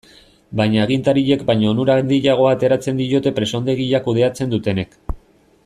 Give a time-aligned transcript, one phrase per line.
[0.59, 4.99] Baina agintariek baino onura handiagoa ateratzen diote presondegia kudeatzen dutenek.